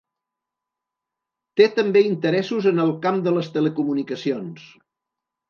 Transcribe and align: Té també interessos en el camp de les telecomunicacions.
Té 1.61 1.67
també 1.75 2.03
interessos 2.07 2.69
en 2.73 2.85
el 2.85 2.95
camp 3.05 3.21
de 3.29 3.35
les 3.37 3.53
telecomunicacions. 3.59 4.67